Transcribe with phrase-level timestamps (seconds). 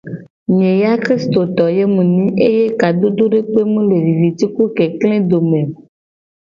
[0.55, 1.63] Nye ya kristoto
[1.93, 5.71] mu nyi eye kadodo dekpe mu le viviti ku kekle dome o.